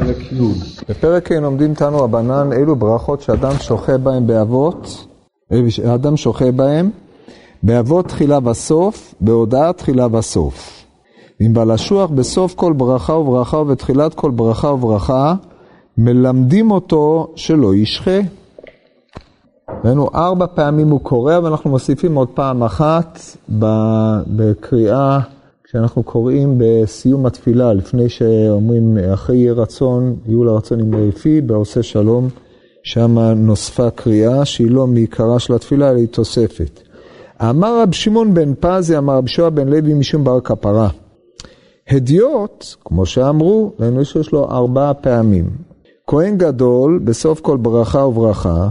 [0.00, 0.42] פרק י'.
[0.88, 5.06] בפרק ה' לומדים תנו רבנן אילו ברכות שאדם שוחה בהם באבות,
[5.94, 6.90] אדם שוחה בהם,
[7.62, 10.84] באבות תחילה וסוף, בהודעה תחילה וסוף.
[11.40, 15.34] אם בלשוח בסוף כל ברכה וברכה ובתחילת כל ברכה וברכה,
[15.98, 18.20] מלמדים אותו שלא ישחה.
[19.84, 23.20] ראינו ארבע פעמים הוא קורא, ואנחנו מוסיפים עוד פעם אחת
[24.26, 25.18] בקריאה,
[25.68, 32.28] כשאנחנו קוראים בסיום התפילה, לפני שאומרים אחרי יהיה רצון, יהיו לרצון עם לפי, בעושה שלום,
[32.82, 36.80] שם נוספה קריאה שהיא לא מעיקרה של התפילה, אלא היא תוספת.
[37.42, 40.88] אמר רב שמעון בן פזי, אמר רב שועה בן לוי משום בר כפרה.
[41.88, 45.50] הדיוט, כמו שאמרו, ראינו שיש לו ארבע פעמים.
[46.06, 48.68] כהן גדול, בסוף כל ברכה וברכה,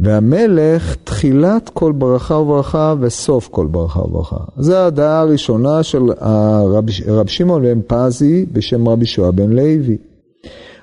[0.00, 4.36] והמלך תחילת כל ברכה וברכה וסוף כל ברכה וברכה.
[4.56, 9.96] זו הדעה הראשונה של הרב, רב שמעון בן פזי בשם רבי שועה בן לוי.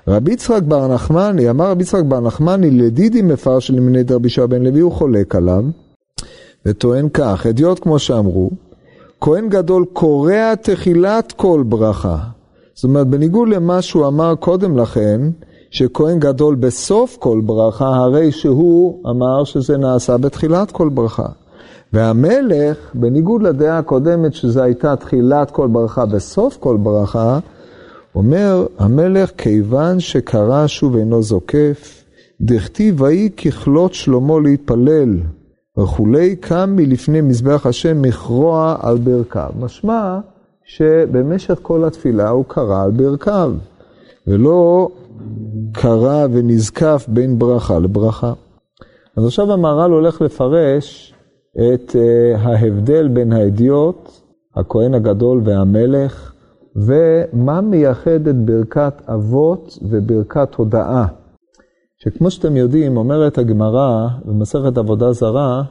[0.08, 4.64] רבי יצחק בר נחמני, אמר רבי יצחק בר נחמני לדידי מפרש ימיני רבי שועה בן
[4.64, 5.64] לוי, הוא חולק עליו,
[6.66, 8.50] וטוען כך, אדיוט כמו שאמרו,
[9.22, 12.18] כהן גדול קורע תחילת כל ברכה.
[12.74, 15.22] זאת אומרת, בניגוד למה שהוא אמר קודם לכן,
[15.76, 21.28] שכהן גדול בסוף כל ברכה, הרי שהוא אמר שזה נעשה בתחילת כל ברכה.
[21.94, 27.40] והמלך, בניגוד לדעה הקודמת שזו הייתה תחילת כל ברכה בסוף כל ברכה,
[28.16, 32.04] אומר המלך, כיוון שקרא שוב אינו זוקף,
[32.42, 35.20] דכתיב ויהי ככלות שלמה להתפלל,
[35.78, 39.50] וכולי, קם מלפני מזבח השם מכרוע על ברכיו.
[39.60, 40.20] משמע
[40.66, 43.54] שבמשך כל התפילה הוא קרא על ברכיו,
[44.28, 44.90] ולא
[45.72, 48.34] קרא ונזקף בין ברכה לברכה.
[49.18, 51.14] אז עכשיו המהר"ל הולך לפרש
[51.52, 54.12] את uh, ההבדל בין האדיוט,
[54.56, 56.34] הכהן הגדול והמלך,
[56.76, 61.06] ומה מייחד את ברכת אבות וברכת הודאה.
[62.04, 65.64] שכמו שאתם יודעים, אומרת הגמרא במסכת עבודה זרה,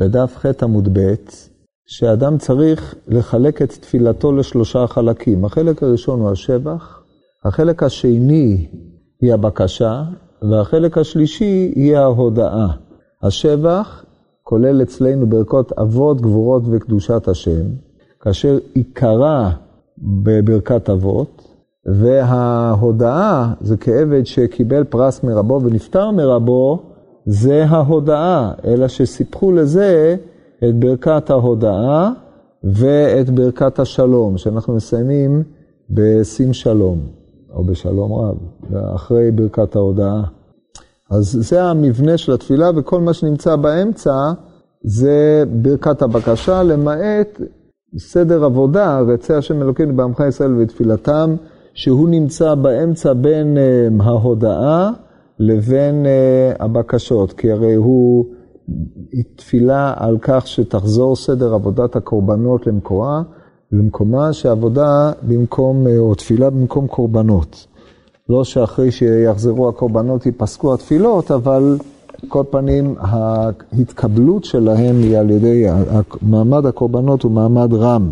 [0.00, 1.14] בדף ח' עמוד ב',
[1.86, 5.44] שאדם צריך לחלק את תפילתו לשלושה חלקים.
[5.44, 7.02] החלק הראשון הוא השבח,
[7.46, 8.66] החלק השני
[9.20, 10.02] היא הבקשה,
[10.42, 12.66] והחלק השלישי היא ההודאה.
[13.22, 14.04] השבח
[14.42, 17.66] כולל אצלנו ברכות אבות, גבורות וקדושת השם,
[18.20, 19.50] כאשר עיקרה
[19.98, 21.48] בברכת אבות,
[21.86, 26.82] וההודאה זה כעבד שקיבל פרס מרבו ונפטר מרבו,
[27.26, 30.16] זה ההודאה, אלא שסיפחו לזה
[30.64, 32.10] את ברכת ההודאה
[32.64, 35.42] ואת ברכת השלום, שאנחנו מסיימים
[35.90, 36.98] בשים שלום,
[37.56, 38.36] או בשלום רב,
[38.94, 40.22] אחרי ברכת ההודאה.
[41.10, 44.32] אז זה המבנה של התפילה, וכל מה שנמצא באמצע
[44.82, 47.40] זה ברכת הבקשה, למעט
[47.98, 51.34] סדר עבודה, רצה השם אלוקינו בעמך ישראל ותפילתם,
[51.74, 54.90] שהוא נמצא באמצע בין uh, ההודאה
[55.38, 58.26] לבין uh, הבקשות, כי הרי הוא
[59.36, 63.22] תפילה על כך שתחזור סדר עבודת הקורבנות למקורה,
[63.72, 67.66] למקומה שעבודה במקום, או תפילה במקום קורבנות.
[68.28, 71.78] לא שאחרי שיחזרו הקורבנות ייפסקו התפילות, אבל
[72.28, 75.66] כל פנים ההתקבלות שלהם היא על ידי,
[76.22, 78.10] מעמד הקורבנות הוא מעמד רם.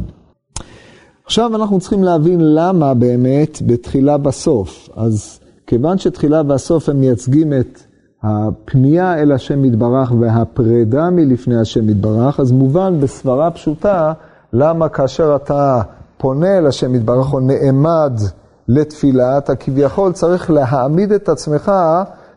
[1.24, 4.88] עכשיו אנחנו צריכים להבין למה באמת בתחילה בסוף.
[4.96, 7.78] אז כיוון שתחילה והסוף הם מייצגים את
[8.22, 14.12] הפנייה אל השם יתברך והפרידה מלפני השם יתברך, אז מובן בסברה פשוטה
[14.56, 15.80] למה כאשר אתה
[16.18, 18.20] פונה אל השם יתברך או נעמד
[18.68, 21.72] לתפילה, אתה כביכול צריך להעמיד את עצמך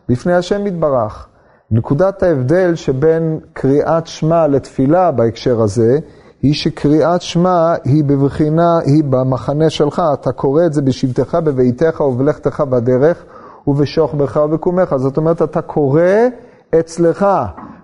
[0.08, 1.26] בפני השם יתברך.
[1.70, 5.98] נקודת ההבדל שבין קריאת שמע לתפילה בהקשר הזה,
[6.42, 12.60] היא שקריאת שמע היא בבחינה, היא במחנה שלך, אתה קורא את זה בשבתך, בביתך ובלכתך
[12.60, 13.24] בדרך,
[13.66, 14.96] ובשוכבך ובקומך.
[14.96, 16.02] זאת אומרת, אתה קורא
[16.80, 17.26] אצלך,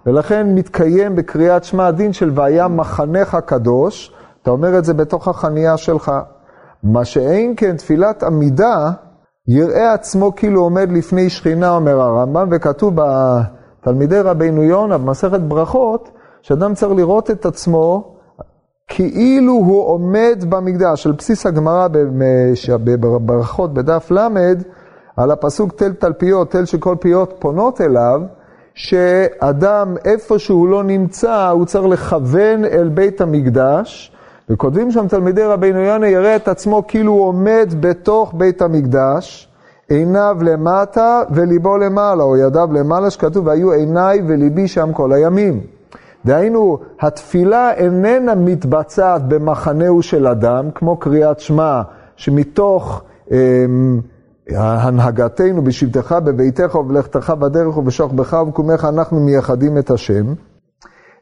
[0.06, 5.76] ולכן מתקיים בקריאת שמע הדין של והיה מחנך קדוש, אתה אומר את זה בתוך החנייה
[5.76, 6.12] שלך.
[6.82, 8.90] מה שאין כן תפילת עמידה,
[9.48, 16.10] יראה עצמו כאילו עומד לפני שכינה, אומר הרמב"ם, וכתוב בתלמידי רבינו יונה במסכת ברכות,
[16.42, 18.16] שאדם צריך לראות את עצמו
[18.88, 21.88] כאילו הוא עומד במקדש, על בסיס הגמרא
[22.74, 24.28] בברכות בדף ל',
[25.16, 28.20] על הפסוק תל תלפיות, תל שכל פיות פונות אליו,
[28.74, 34.13] שאדם איפה שהוא לא נמצא, הוא צריך לכוון אל בית המקדש,
[34.50, 39.48] וכותבים שם תלמידי רבינו יונה, יראה את עצמו כאילו הוא עומד בתוך בית המקדש,
[39.88, 45.60] עיניו למטה וליבו למעלה, או ידיו למעלה, שכתוב, והיו עיניי וליבי שם כל הימים.
[46.24, 51.82] דהיינו, התפילה איננה מתבצעת במחנהו של אדם, כמו קריאת שמע,
[52.16, 53.02] שמתוך
[53.32, 53.38] אה,
[54.56, 60.24] הנהגתנו בשבתך בביתך ובלכתך בדרך ובשוכבך ובקומך אנחנו מייחדים את השם,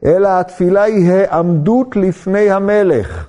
[0.05, 3.27] אלא התפילה היא העמדות לפני המלך.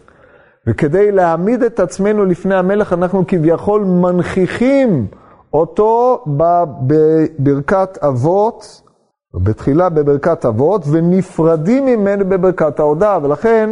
[0.67, 5.07] וכדי להעמיד את עצמנו לפני המלך, אנחנו כביכול מנכיחים
[5.53, 8.83] אותו בברכת אבות,
[9.35, 13.71] בתחילה בברכת אבות, ונפרדים ממנו בברכת ההודעה, ולכן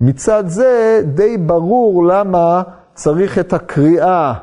[0.00, 2.62] מצד זה די ברור למה
[2.94, 4.34] צריך את הקריאה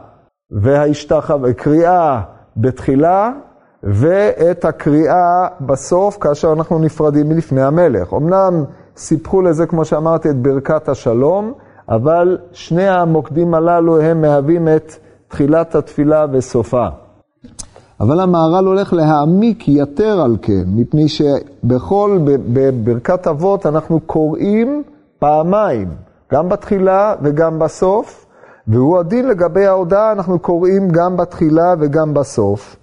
[0.62, 2.22] וההשתחווה, קריאה
[2.58, 3.32] בתחילה
[3.84, 8.14] ואת הקריאה בסוף כאשר אנחנו נפרדים מלפני המלך.
[8.14, 8.64] אמנם
[8.98, 11.54] סיפחו לזה, כמו שאמרתי, את ברכת השלום,
[11.90, 14.92] אבל שני המוקדים הללו הם מהווים את
[15.28, 16.88] תחילת התפילה וסופה.
[18.00, 24.84] אבל המהר"ל הולך להעמיק יתר על כן, מפני שבכל, בברכת אבות אנחנו קוראים
[25.20, 25.88] פעמיים,
[26.34, 28.26] גם בתחילה וגם בסוף,
[28.68, 32.76] והוא הדין לגבי ההודעה, אנחנו קוראים גם בתחילה וגם בסוף.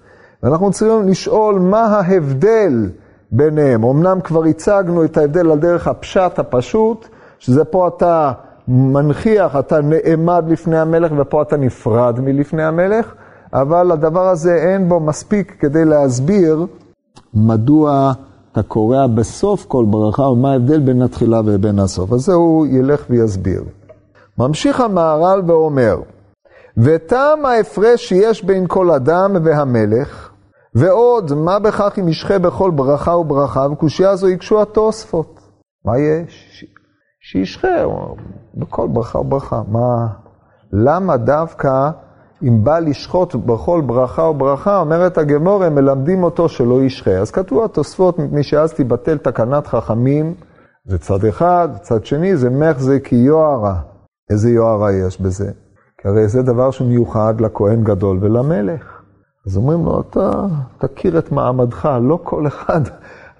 [0.42, 2.90] ואנחנו צריכים לשאול מה ההבדל
[3.30, 3.84] ביניהם.
[3.84, 7.08] אמנם כבר הצגנו את ההבדל על דרך הפשט הפשוט,
[7.38, 8.32] שזה פה אתה
[8.68, 13.14] מנכיח, אתה נעמד לפני המלך ופה אתה נפרד מלפני המלך,
[13.52, 16.66] אבל הדבר הזה אין בו מספיק כדי להסביר
[17.34, 18.12] מדוע
[18.52, 22.12] אתה קורע בסוף כל ברכה ומה ההבדל בין התחילה ובין הסוף.
[22.12, 23.64] אז זה הוא ילך ויסביר.
[24.38, 26.00] ממשיך המהר"ל ואומר,
[26.76, 30.27] וטעם ההפרש שיש בין כל אדם והמלך,
[30.74, 35.40] ועוד, מה בכך אם ישחה בכל ברכה וברכה, וקושייה זו יקשו התוספות.
[35.84, 36.64] מה יש?
[37.20, 37.84] שישחה
[38.54, 39.62] בכל ברכה וברכה.
[39.68, 40.06] מה?
[40.72, 41.90] למה דווקא
[42.42, 47.10] אם בא לשחוט בכל ברכה וברכה, אומרת הגמור, הם מלמדים אותו שלא ישחה.
[47.10, 50.34] אז כתבו התוספות, מפני שאז תיבטל תקנת חכמים,
[50.86, 53.80] זה צד אחד, צד שני זה מחזה כי יוהרה.
[54.30, 55.50] איזה יוהרה יש בזה?
[55.98, 58.97] כי הרי זה דבר שמיוחד לכהן גדול ולמלך.
[59.48, 60.46] אז אומרים לו, אתה
[60.78, 62.80] תכיר את מעמדך, לא כל אחד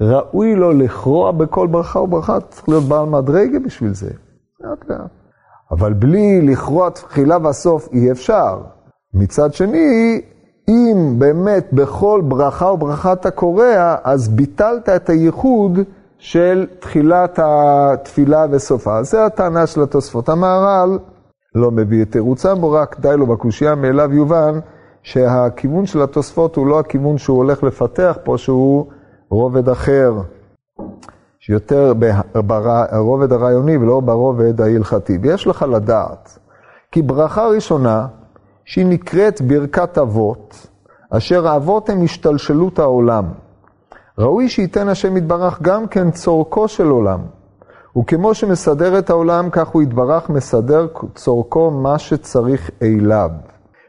[0.01, 4.11] ראוי לו לכרוע בכל ברכה וברכה, צריך להיות בעל מדרגה בשביל זה.
[4.61, 5.11] לאט לאט.
[5.71, 8.61] אבל בלי לכרוע תחילה וסוף אי אפשר.
[9.15, 10.21] מצד שני,
[10.69, 15.79] אם באמת בכל ברכה וברכה אתה קורע, אז ביטלת את הייחוד
[16.19, 19.03] של תחילת התפילה וסופה.
[19.03, 20.29] זה הטענה של התוספות.
[20.29, 20.99] המהר"ל
[21.55, 24.59] לא מביא את תירוצם בו, רק די לו בקושייה, מאליו יובן
[25.03, 28.87] שהכיוון של התוספות הוא לא הכיוון שהוא הולך לפתח פה, שהוא
[29.31, 30.13] רובד אחר,
[31.41, 31.93] שיותר
[32.35, 35.19] ברובד הרעיוני ולא ברובד ההלכתי.
[35.23, 36.39] ויש לך לדעת
[36.93, 38.07] כי ברכה ראשונה,
[38.65, 40.67] שהיא נקראת ברכת אבות,
[41.11, 43.25] אשר האבות הם השתלשלות העולם.
[44.19, 47.21] ראוי שייתן השם יתברך גם כן צורכו של עולם.
[47.99, 53.31] וכמו שמסדר את העולם, כך הוא יתברך מסדר צורכו מה שצריך אליו.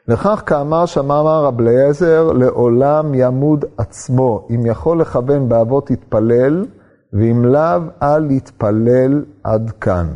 [0.10, 4.48] לכך כאמר שמאמר רב אליעזר, לעולם ימוד עצמו.
[4.50, 6.66] אם יכול לכוון באבות יתפלל,
[7.14, 10.08] ואם לאו, אל יתפלל עד כאן.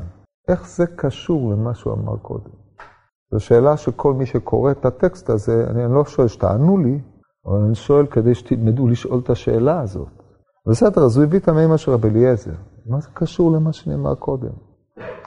[0.48, 2.50] איך זה קשור למה שהוא אמר קודם?
[3.32, 7.00] זו שאלה שכל מי שקורא את הטקסט הזה, אני לא שואל שתענו לי,
[7.46, 10.10] אבל אני שואל כדי שתלמדו לשאול את השאלה הזאת.
[10.70, 12.56] בסדר, אז הוא הביא את המימה של רבי אליעזר.
[12.86, 14.73] מה זה קשור למה שנאמר קודם?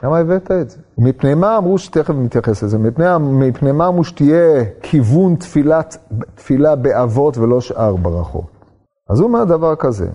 [0.03, 0.77] למה הבאת את זה?
[0.97, 5.97] מפני מה אמרו, שתכף נתייחס לזה, מפני, מפני מה אמרו שתהיה כיוון תפילת,
[6.35, 8.65] תפילה באבות ולא שאר ברכות?
[9.09, 10.09] אז הוא אומר דבר כזה,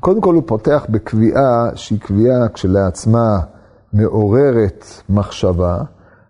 [0.00, 3.40] קודם כל הוא פותח בקביעה שהיא קביעה כשלעצמה
[3.92, 5.78] מעוררת מחשבה,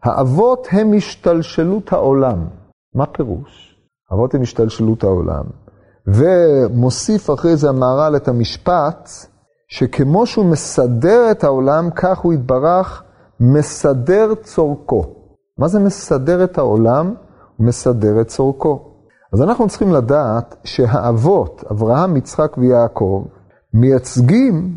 [0.02, 2.47] האבות הם השתלשלות העולם.
[2.95, 3.76] מה פירוש?
[4.11, 5.45] האבות הם השתלשלות העולם.
[6.07, 9.11] ומוסיף אחרי זה המהר"ל את המשפט,
[9.70, 13.02] שכמו שהוא מסדר את העולם, כך הוא יתברך
[13.40, 15.04] מסדר צורכו.
[15.58, 17.14] מה זה מסדר את העולם?
[17.56, 18.90] הוא מסדר את צורכו.
[19.32, 23.24] אז אנחנו צריכים לדעת שהאבות, אברהם, יצחק ויעקב,
[23.74, 24.74] מייצגים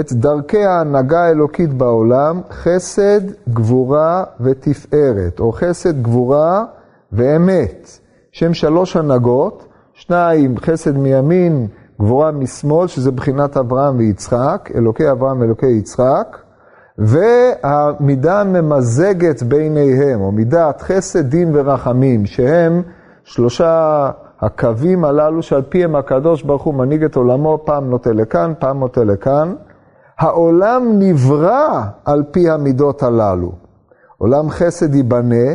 [0.00, 6.64] את דרכי ההנהגה האלוקית בעולם, חסד, גבורה ותפארת, או חסד, גבורה
[7.12, 7.98] ואמת,
[8.32, 11.68] שהם שלוש הנהגות, שניים חסד מימין,
[12.00, 16.38] גבורה משמאל, שזה בחינת אברהם ויצחק, אלוקי אברהם ואלוקי יצחק,
[16.98, 22.82] והמידה הממזגת ביניהם, או מידת חסד, דין ורחמים, שהם
[23.24, 28.80] שלושה הקווים הללו שעל פיהם הקדוש ברוך הוא מנהיג את עולמו, פעם נוטה לכאן, פעם
[28.80, 29.54] נוטה לכאן.
[30.18, 33.52] העולם נברא על פי המידות הללו.
[34.18, 35.54] עולם חסד ייבנה,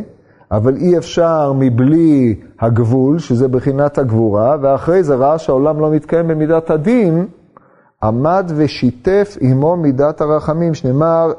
[0.51, 6.69] אבל אי אפשר מבלי הגבול, שזה בחינת הגבורה, ואחרי זה ראה שהעולם לא מתקיים במידת
[6.69, 7.27] הדין,
[8.03, 11.31] עמד ושיתף עמו מידת הרחמים, שנאמר,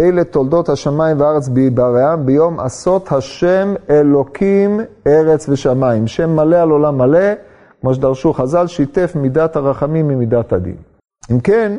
[0.00, 6.06] אלה תולדות השמיים והארץ בעיבריהם ביום עשות השם אלוקים ארץ ושמיים.
[6.06, 7.32] שם מלא על עולם מלא,
[7.80, 10.76] כמו שדרשו חז"ל, שיתף מידת הרחמים ממידת הדין.
[11.30, 11.76] אם כן,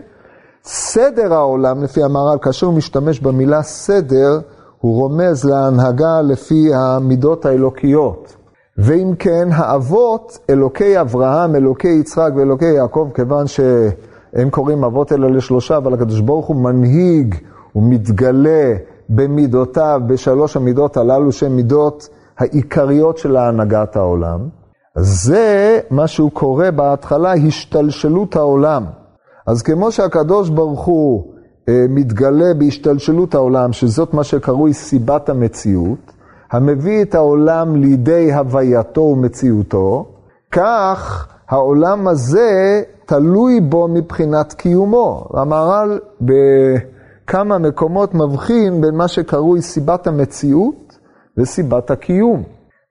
[0.64, 4.40] סדר העולם, לפי המהר"ל, כאשר הוא משתמש במילה סדר,
[4.82, 8.36] הוא רומז להנהגה לפי המידות האלוקיות.
[8.78, 15.78] ואם כן, האבות, אלוקי אברהם, אלוקי יצחק ואלוקי יעקב, כיוון שהם קוראים אבות אלה לשלושה,
[15.78, 17.36] אבל הקדוש ברוך הוא מנהיג,
[17.74, 18.74] הוא מתגלה
[19.10, 22.10] במידותיו, בשלוש המידות הללו, שהן מידות
[22.40, 24.40] העיקריות של הנהגת העולם.
[24.98, 28.86] זה מה שהוא קורא בהתחלה, השתלשלות העולם.
[29.48, 31.31] אז כמו שהקדוש ברוך הוא
[31.90, 36.12] מתגלה בהשתלשלות העולם, שזאת מה שקרוי סיבת המציאות,
[36.52, 40.06] המביא את העולם לידי הווייתו ומציאותו,
[40.52, 45.28] כך העולם הזה תלוי בו מבחינת קיומו.
[45.34, 50.98] המהר"ל בכמה מקומות מבחין בין מה שקרוי סיבת המציאות
[51.38, 52.44] וסיבת הקיום.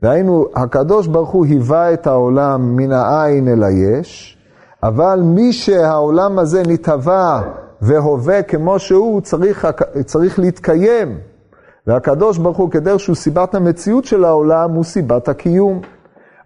[0.03, 4.39] דהיינו, הקדוש ברוך הוא היווה את העולם מן העין אל היש,
[4.83, 7.43] אבל מי שהעולם הזה נתהווה
[7.83, 9.69] והווה כמו שהוא, צריך,
[10.05, 11.19] צריך להתקיים.
[11.87, 15.81] והקדוש ברוך הוא, כדרך שהוא סיבת המציאות של העולם, הוא סיבת הקיום.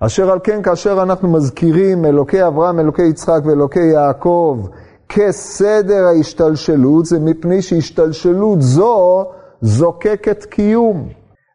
[0.00, 4.66] אשר על כן, כאשר אנחנו מזכירים אלוקי אברהם, אלוקי יצחק ואלוקי יעקב
[5.08, 9.26] כסדר ההשתלשלות, זה מפני שהשתלשלות זו
[9.60, 11.08] זוקקת קיום.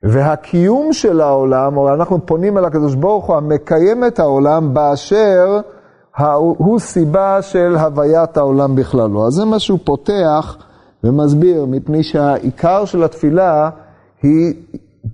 [0.03, 5.59] והקיום של העולם, או אנחנו פונים אל הקדוש ברוך הוא, המקיים את העולם באשר
[6.27, 9.27] הוא סיבה של הוויית העולם בכללו.
[9.27, 10.57] אז זה מה שהוא פותח
[11.03, 13.69] ומסביר, מפני שהעיקר של התפילה
[14.23, 14.53] היא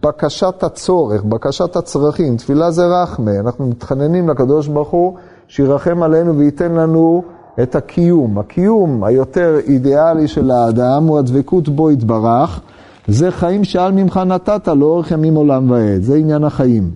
[0.03, 2.37] בקשת הצורך, בקשת הצרכים.
[2.37, 5.13] תפילה זה רחמה, אנחנו מתחננים לקדוש ברוך הוא
[5.47, 7.23] שירחם עלינו וייתן לנו
[7.63, 8.39] את הקיום.
[8.39, 12.61] הקיום היותר אידיאלי של האדם הוא הדבקות בו יתברך.
[13.07, 16.91] זה חיים שעל ממך נתת לאורך ימים עולם ועד, זה עניין החיים.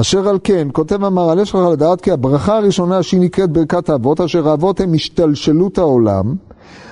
[0.00, 4.20] אשר על כן, כותב המהר"ל, יש לך לדעת כי הברכה הראשונה שהיא נקראת ברכת האבות,
[4.20, 6.34] אשר האבות הם השתלשלות העולם,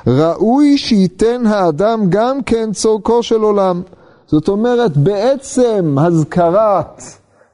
[0.07, 3.83] ראוי שייתן האדם גם כן צורכו של עולם.
[4.27, 7.03] זאת אומרת, בעצם הזכרת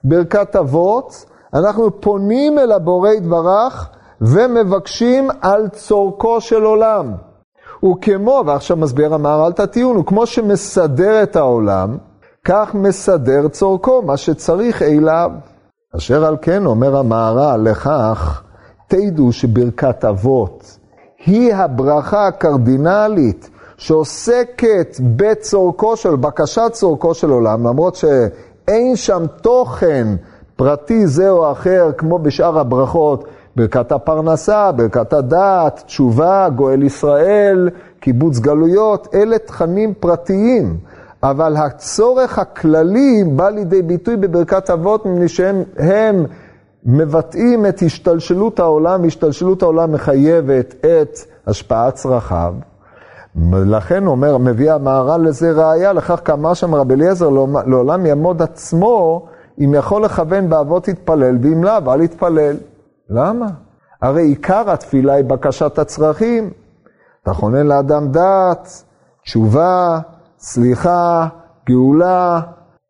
[0.04, 3.88] ברכת אבות, אנחנו פונים אל הבורא יתברך
[4.20, 7.12] ומבקשים על צורכו של עולם.
[7.84, 11.96] וכמו, ועכשיו מסביר המהר"ל את הטיעון, הוא כמו שמסדר את העולם,
[12.44, 15.30] כך מסדר צורכו, מה שצריך אליו.
[15.96, 18.42] אשר על כן אומר המהר"ל לכך,
[18.88, 20.78] תדעו שברכת אבות
[21.26, 30.06] היא הברכה הקרדינלית שעוסקת בצורכו של, בקשת צורכו של עולם, למרות שאין שם תוכן
[30.56, 33.24] פרטי זה או אחר, כמו בשאר הברכות,
[33.56, 37.70] ברכת הפרנסה, ברכת הדת, תשובה, גואל ישראל,
[38.00, 40.76] קיבוץ גלויות, אלה תכנים פרטיים.
[41.22, 46.26] אבל הצורך הכללי בא לידי ביטוי בברכת אבות, מפני שהם הם
[46.84, 52.54] מבטאים את השתלשלות העולם, השתלשלות העולם מחייבת את השפעת צרכיו.
[53.52, 57.28] לכן אומר, מביא המהר"ל לזה ראייה, לכך כאמר שם רבי אליעזר,
[57.66, 59.26] לעולם יעמוד עצמו,
[59.64, 62.56] אם יכול לכוון באבות יתפלל, ואם לאו, אל יתפלל.
[63.10, 63.46] למה?
[64.02, 66.50] הרי עיקר התפילה היא בקשת הצרכים.
[67.22, 68.84] אתה חונן לאדם דעת,
[69.22, 69.98] תשובה,
[70.42, 71.26] סליחה,
[71.68, 72.40] גאולה,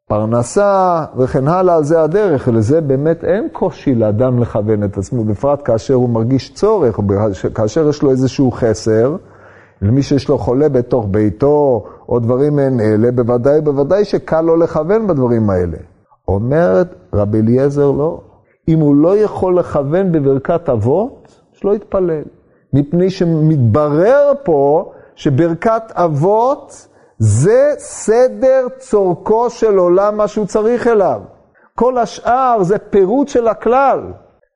[0.08, 2.48] פרנסה וכן הלאה, זה הדרך.
[2.48, 7.02] לזה באמת אין קושי לאדם לכוון את עצמו, בפרט כאשר הוא מרגיש צורך, או
[7.54, 9.16] כאשר יש לו איזשהו חסר,
[9.82, 15.06] למי שיש לו חולה בתוך ביתו, או דברים מעין אלה, בוודאי, בוודאי שקל לו לכוון
[15.06, 15.76] בדברים האלה.
[16.28, 18.20] אומרת רבי אליעזר לא.
[18.68, 22.22] אם הוא לא יכול לכוון בברכת אבות, שלא יתפלל.
[22.72, 26.89] מפני שמתברר פה שברכת אבות
[27.22, 31.20] זה סדר צורכו של עולם, מה שהוא צריך אליו.
[31.74, 34.00] כל השאר זה פירוט של הכלל.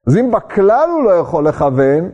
[0.06, 2.10] אז אם בכלל הוא לא יכול לכוון,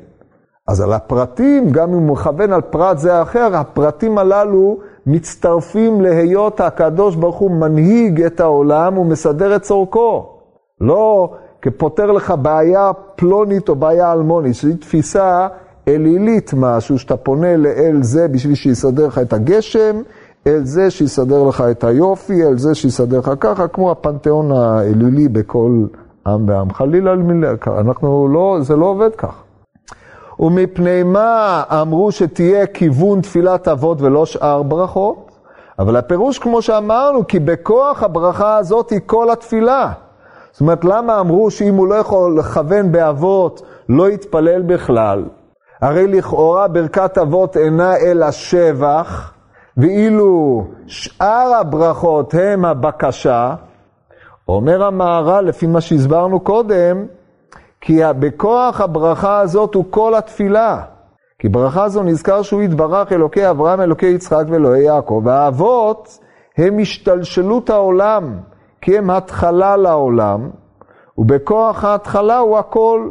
[0.69, 6.01] אז על הפרטים, גם אם הוא מכוון על פרט זה או אחר, הפרטים הללו מצטרפים
[6.01, 10.37] להיות הקדוש ברוך הוא מנהיג את העולם ומסדר את צורכו.
[10.81, 15.49] לא כפותר לך בעיה פלונית או בעיה אלמונית, שזו תפיסה
[15.89, 20.03] אלילית משהו, שאתה פונה לאל זה בשביל שיסדר לך את הגשם,
[20.47, 25.85] אל זה שיסדר לך את היופי, אל זה שיסדר לך ככה, כמו הפנתיאון האלילי בכל
[26.27, 26.73] עם ועם.
[26.73, 27.15] חלילה,
[27.67, 29.43] אנחנו לא, זה לא עובד כך.
[30.41, 35.31] ומפני מה אמרו שתהיה כיוון תפילת אבות ולא שאר ברכות?
[35.79, 39.93] אבל הפירוש, כמו שאמרנו, כי בכוח הברכה הזאת היא כל התפילה.
[40.53, 45.25] זאת אומרת, למה אמרו שאם הוא לא יכול לכוון באבות, לא יתפלל בכלל?
[45.81, 49.33] הרי לכאורה ברכת אבות אינה אלא שבח,
[49.77, 53.55] ואילו שאר הברכות הם הבקשה,
[54.49, 57.07] אומר המהר"ל, לפי מה שהסברנו קודם,
[57.81, 60.83] כי בכוח הברכה הזאת הוא כל התפילה.
[61.39, 65.23] כי ברכה זו נזכר שהוא יתברך אלוקי אברהם, אלוקי יצחק ואלוהי יעקב.
[65.25, 66.19] והאבות
[66.59, 68.39] הם השתלשלות העולם,
[68.81, 70.51] כי הם התחלה לעולם,
[71.19, 73.11] ובכוח ההתחלה הוא הכל.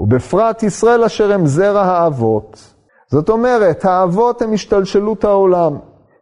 [0.00, 2.74] ובפרט ישראל אשר הם זרע האבות.
[3.10, 5.76] זאת אומרת, האבות הם השתלשלות העולם.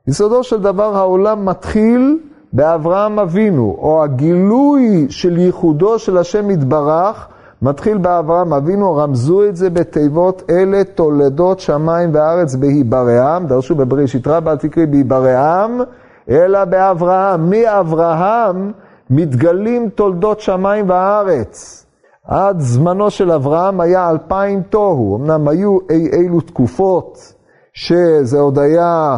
[0.06, 2.18] יסודו של דבר העולם מתחיל
[2.52, 7.28] באברהם אבינו, או הגילוי של ייחודו של השם יתברך,
[7.62, 14.56] מתחיל באברהם אבינו, רמזו את זה בתיבות אלה תולדות שמיים וארץ בהיברעם, דרשו בבראשית רבה,
[14.56, 15.80] תקראי בהיברעם,
[16.28, 17.50] אלא באברהם.
[17.50, 18.72] מאברהם
[19.10, 21.86] מתגלים תולדות שמיים וארץ.
[22.28, 27.34] עד זמנו של אברהם היה אלפיים תוהו, אמנם היו אי אילו תקופות
[27.72, 29.16] שזה עוד היה,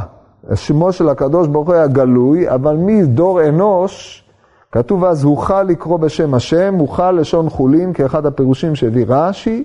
[0.54, 4.24] שמו של הקדוש ברוך הוא היה גלוי, אבל מדור אנוש,
[4.72, 9.64] כתוב אז הוכל לקרוא בשם השם, הוכל לשון חולין, כאחד הפירושים שהביא רש"י,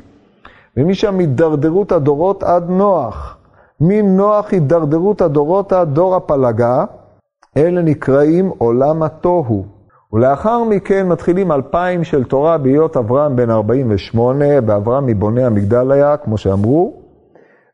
[0.77, 3.37] ומשם הידרדרות הדורות עד נוח.
[3.81, 6.85] מנוח הידרדרות הדורות עד דור הפלגה,
[7.57, 9.74] אלה נקראים עולם התוהו.
[10.15, 16.37] ולאחר מכן מתחילים אלפיים של תורה בהיות אברהם בן 48, ואברהם מבוני המגדל היה, כמו
[16.37, 16.93] שאמרו,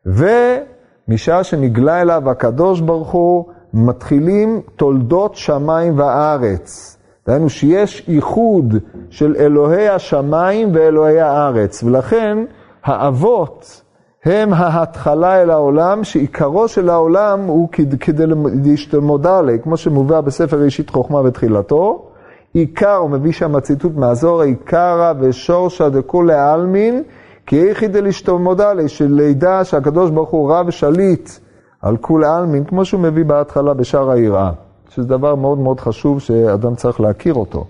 [0.06, 3.44] ומשעה שנגלה אליו הקדוש ברוך הוא,
[3.74, 6.98] מתחילים תולדות שמיים וארץ.
[7.26, 8.74] דהיינו שיש איחוד
[9.10, 12.38] של אלוהי השמיים ואלוהי הארץ, ולכן
[12.84, 13.82] האבות
[14.24, 17.68] הם ההתחלה אל העולם, שעיקרו של העולם הוא
[18.00, 18.24] כדי
[18.64, 22.11] להשתמודה עלי, כמו שמובא בספר ראשית חוכמה בתחילתו.
[22.52, 27.02] עיקר, הוא מביא שם ציטוט מהזוהר, עיקרא ושורשא דכולי עלמין,
[27.46, 31.30] כי איכי דלשתמודה עלי, של לידה שהקדוש ברוך הוא רב שליט
[31.82, 34.50] על כולי עלמין, כמו שהוא מביא בהתחלה בשער היראה.
[34.94, 37.64] שזה דבר מאוד מאוד חשוב שאדם צריך להכיר אותו.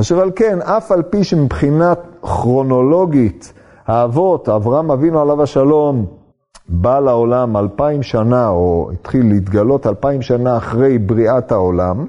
[0.00, 3.52] אשר על כן, אף על פי שמבחינה כרונולוגית,
[3.86, 6.06] האבות, אברהם אבינו עליו השלום,
[6.68, 12.06] בא לעולם אלפיים שנה, או התחיל להתגלות אלפיים שנה אחרי בריאת העולם,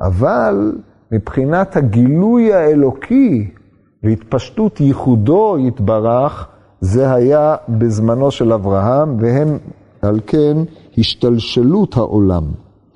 [0.00, 0.72] אבל
[1.12, 3.50] מבחינת הגילוי האלוקי
[4.02, 6.46] והתפשטות ייחודו יתברך,
[6.80, 9.58] זה היה בזמנו של אברהם, והם
[10.02, 10.56] על כן
[10.98, 12.44] השתלשלות העולם.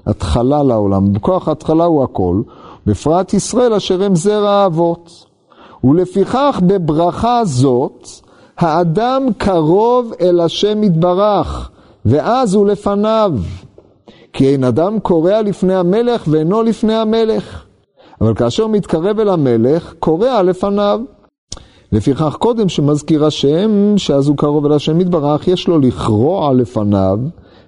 [0.07, 2.43] התחלה לעולם, בכוח ההתחלה הוא הכל,
[2.87, 5.27] בפרט ישראל אשר הם זרע האבות.
[5.85, 8.09] ולפיכך בברכה זאת,
[8.59, 11.71] האדם קרוב אל השם יתברך,
[12.05, 13.33] ואז הוא לפניו.
[14.33, 17.64] כי אין אדם קורע לפני המלך ואינו לפני המלך.
[18.21, 21.01] אבל כאשר מתקרב אל המלך, קורע לפניו.
[21.93, 27.19] לפיכך קודם שמזכיר השם, שאז הוא קרוב אל השם יתברך, יש לו לכרוע לפניו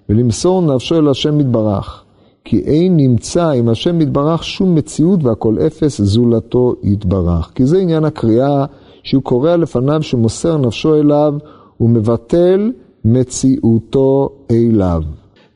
[0.08, 2.02] ולמסור נפשו אל השם יתברך.
[2.44, 7.50] כי אין נמצא עם השם יתברך שום מציאות והכל אפס זולתו יתברך.
[7.54, 8.64] כי זה עניין הקריאה
[9.02, 11.34] שהוא קורא לפניו שמוסר נפשו אליו
[11.80, 12.72] ומבטל
[13.04, 15.02] מציאותו אליו.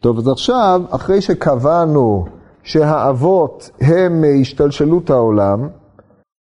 [0.00, 2.24] טוב, אז עכשיו, אחרי שקבענו
[2.62, 5.68] שהאבות הם השתלשלות העולם,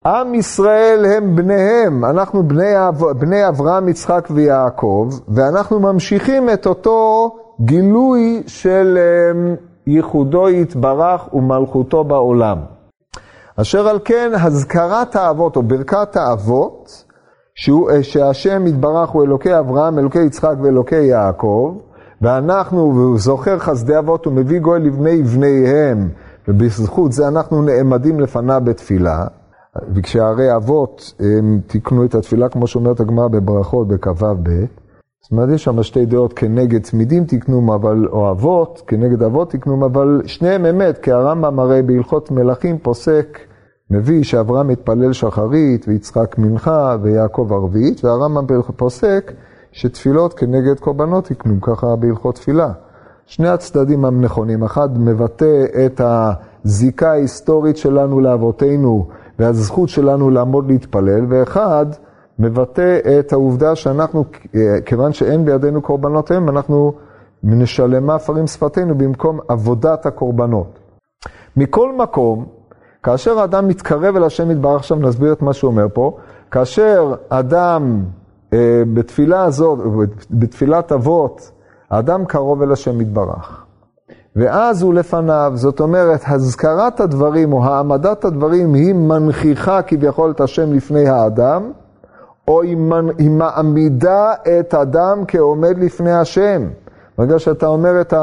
[0.06, 2.74] עם ישראל הם בניהם, אנחנו בני,
[3.20, 7.30] בני אברהם, יצחק ויעקב, ואנחנו ממשיכים את אותו
[7.62, 9.56] גילוי של אמ,
[9.88, 12.58] ייחודו יתברך ומלכותו בעולם.
[13.56, 17.04] אשר על כן, הזכרת האבות או ברכת האבות,
[17.56, 21.78] שהוא, שהשם יתברך הוא אלוקי אברהם, אלוקי יצחק ואלוקי יעקב,
[22.22, 26.10] ואנחנו, והוא זוכר חסדי אבות ומביא גוי לבני בניהם,
[26.48, 29.26] ובזכות זה אנחנו נעמדים לפניו בתפילה.
[29.96, 34.50] וכשהרי אבות הם תיקנו את התפילה, כמו שאומרת הגמרא בברכות בכ"ב,
[35.22, 39.84] זאת אומרת, יש שם שתי דעות כנגד צמידים תקנום, אבל, או אבות, כנגד אבות תקנום,
[39.84, 43.40] אבל שניהם אמת, כי הרמב"ם הרי בהלכות מלכים פוסק,
[43.92, 49.32] מביא שאברהם מתפלל שחרית, ויצחק מנחה, ויעקב ערבית, והרמב"ם פוסק
[49.72, 52.72] שתפילות כנגד קורבנות תקנום, ככה בהלכות תפילה.
[53.26, 59.08] שני הצדדים הם נכונים, אחד מבטא את הזיקה ההיסטורית שלנו לאבותינו,
[59.40, 61.86] והזכות שלנו לעמוד להתפלל, ואחד,
[62.40, 64.24] מבטא את העובדה שאנחנו,
[64.86, 66.94] כיוון שאין בידינו קורבנותיהם, אנחנו
[67.44, 70.80] נשלם מאפרים שפתנו במקום עבודת הקורבנות.
[71.58, 72.46] מכל מקום,
[73.04, 76.18] כאשר האדם מתקרב אל השם יתברך, עכשיו נסביר את מה שהוא אומר פה,
[76.52, 78.04] כאשר אדם
[78.94, 79.80] בתפילה הזאת,
[80.32, 81.52] בתפילת אבות,
[81.90, 83.66] האדם קרוב אל השם יתברך.
[84.36, 90.74] ואז הוא לפניו, זאת אומרת, הזכרת הדברים או העמדת הדברים היא מנכיחה כביכול את השם
[90.74, 91.72] לפני האדם,
[92.48, 92.62] או
[93.18, 96.70] היא מעמידה את אדם כעומד לפני השם.
[97.18, 98.14] ברגע שאתה אומר את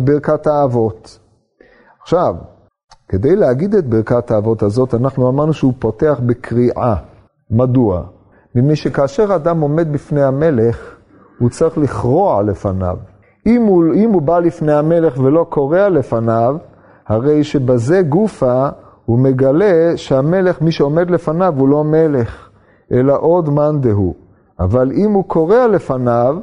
[0.00, 1.18] ברכת האבות.
[2.02, 2.34] עכשיו,
[3.08, 6.94] כדי להגיד את ברכת האבות הזאת, אנחנו אמרנו שהוא פותח בקריאה.
[7.50, 8.02] מדוע?
[8.54, 10.94] מפני שכאשר אדם עומד בפני המלך,
[11.38, 12.96] הוא צריך לכרוע לפניו.
[13.46, 16.56] אם הוא, אם הוא בא לפני המלך ולא קורע לפניו,
[17.06, 18.68] הרי שבזה גופה
[19.04, 22.48] הוא מגלה שהמלך, מי שעומד לפניו הוא לא מלך,
[22.92, 24.14] אלא עוד מאן דהוא.
[24.60, 26.36] אבל אם הוא קורע לפניו,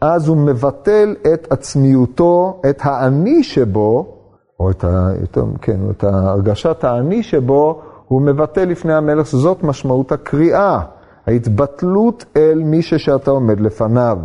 [0.00, 4.16] אז הוא מבטל את עצמיותו, את האני שבו,
[4.60, 10.12] או את, ה, יותר, כן, את הרגשת האני שבו, הוא מבטל לפני המלך, זאת משמעות
[10.12, 10.80] הקריאה,
[11.26, 14.18] ההתבטלות אל מי שאתה עומד לפניו.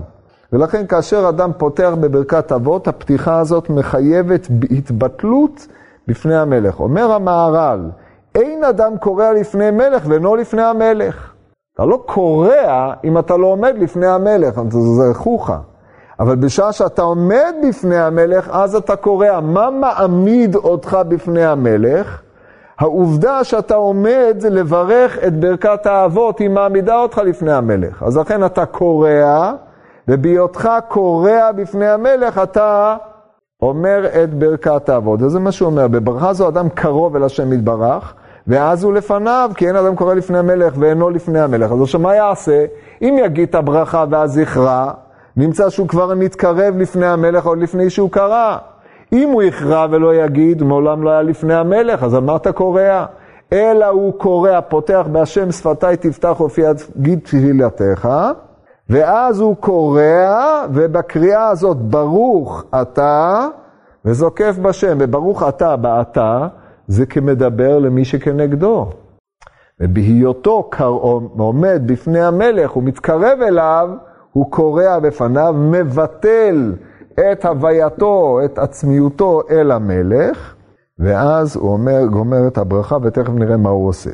[0.53, 5.67] ולכן כאשר אדם פותח בברכת אבות, הפתיחה הזאת מחייבת התבטלות
[6.07, 6.79] בפני המלך.
[6.79, 7.89] אומר המהר"ל,
[8.35, 11.33] אין אדם קורע לפני מלך ואינו לפני המלך.
[11.75, 15.57] אתה לא קורע אם אתה לא עומד לפני המלך, זה חוכא.
[16.19, 19.39] אבל בשעה שאתה עומד בפני המלך, אז אתה קורע.
[19.39, 22.21] מה מעמיד אותך בפני המלך?
[22.79, 28.03] העובדה שאתה עומד לברך את ברכת האבות, היא מעמידה אותך לפני המלך.
[28.03, 29.53] אז לכן אתה קורע,
[30.07, 32.95] ובהיותך קורע בפני המלך, אתה
[33.61, 35.21] אומר את ברכת האבות.
[35.21, 38.13] וזה מה שהוא אומר, בברכה זו אדם קרוב אל השם יתברך,
[38.47, 41.71] ואז הוא לפניו, כי אין אדם קורא לפני המלך ואינו לפני המלך.
[41.71, 42.65] אז עכשיו מה יעשה?
[43.01, 44.91] אם יגיד את הברכה ואז יכרע,
[45.37, 48.57] נמצא שהוא כבר מתקרב לפני המלך עוד לפני שהוא קרא.
[49.13, 53.05] אם הוא יכרע ולא יגיד, מעולם לא היה לפני המלך, אז אתה קורע?
[53.53, 56.61] אלא הוא קורע, פותח בהשם שפתיי תפתח אופי
[56.97, 58.09] גיד תפילתך,
[58.89, 63.47] ואז הוא קורע, ובקריאה הזאת ברוך אתה,
[64.05, 66.47] וזוקף בשם, וברוך אתה באתה,
[66.87, 68.89] זה כמדבר למי שכנגדו.
[69.79, 70.69] ובהיותו
[71.37, 73.89] עומד בפני המלך, הוא מתקרב אליו,
[74.31, 76.73] הוא קורע בפניו, מבטל
[77.19, 80.55] את הווייתו, את עצמיותו אל המלך,
[80.99, 84.09] ואז הוא אומר, גומר את הברכה, ותכף נראה מה הוא עושה.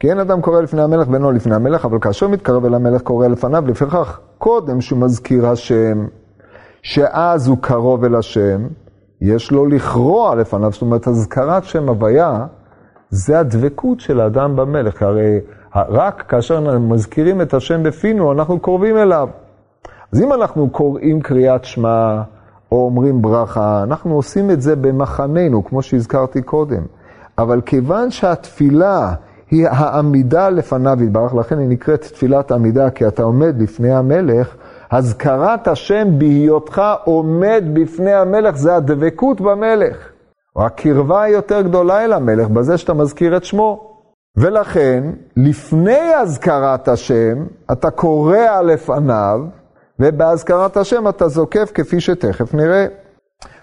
[0.00, 3.28] כי אין אדם קורא לפני המלך ואינו לפני המלך, אבל כאשר מתקרב אל המלך קורא
[3.28, 6.06] לפניו, לפיכך קודם שהוא מזכיר השם,
[6.82, 8.66] שאז הוא קרוב אל השם,
[9.20, 12.46] יש לו לכרוע לפניו, זאת אומרת, הזכרת שם הוויה,
[13.10, 15.40] זה הדבקות של האדם במלך, הרי
[15.74, 19.28] רק כאשר מזכירים את השם בפינו, אנחנו קרובים אליו.
[20.12, 22.22] אז אם אנחנו קוראים קריאת שמע,
[22.72, 26.82] או אומרים ברכה, אנחנו עושים את זה במחננו, כמו שהזכרתי קודם.
[27.38, 29.14] אבל כיוון שהתפילה
[29.50, 34.56] היא העמידה לפניו יתברך, לכן היא נקראת תפילת עמידה, כי אתה עומד לפני המלך,
[34.90, 39.96] הזכרת השם בהיותך עומד בפני המלך, זה הדבקות במלך.
[40.56, 43.96] או הקרבה היותר גדולה אל המלך, בזה שאתה מזכיר את שמו.
[44.36, 45.04] ולכן,
[45.36, 49.40] לפני הזכרת השם, אתה קורע לפניו,
[50.00, 52.86] ובהזכרת השם אתה זוקף כפי שתכף נראה.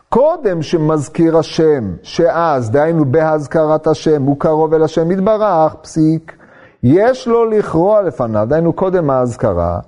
[0.10, 6.36] קודם שמזכיר השם, שאז, דהיינו בהזכרת השם, הוא קרוב אל השם יתברך, פסיק,
[6.84, 9.80] יש לו לכרוע לפניו, דהיינו קודם ההזכרה,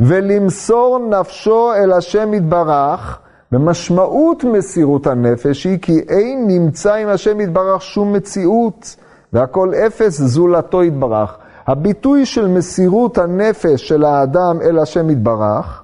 [0.00, 3.18] ולמסור נפשו אל השם יתברך,
[3.52, 8.96] במשמעות מסירות הנפש היא כי אין נמצא עם השם יתברך שום מציאות,
[9.32, 11.36] והכל אפס זולתו יתברך.
[11.66, 15.82] הביטוי של מסירות הנפש של האדם אל השם יתברך,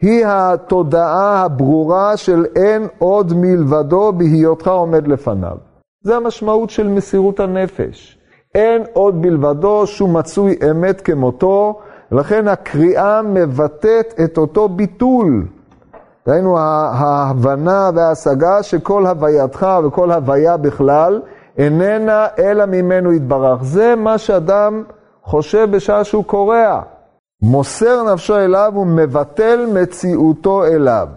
[0.00, 5.56] היא התודעה הברורה של אין עוד מלבדו בהיותך עומד לפניו.
[6.02, 8.18] זה המשמעות של מסירות הנפש.
[8.54, 11.80] אין עוד מלבדו שום מצוי אמת כמותו,
[12.12, 15.46] לכן הקריאה מבטאת את אותו ביטול.
[16.26, 21.20] דהיינו ההבנה וההשגה שכל הווייתך וכל הוויה בכלל
[21.58, 23.62] איננה אלא ממנו יתברך.
[23.62, 24.82] זה מה שאדם
[25.22, 26.80] חושב בשעה שהוא קורע.
[27.42, 31.08] מוסר נפשו אליו ומבטל מציאותו אליו.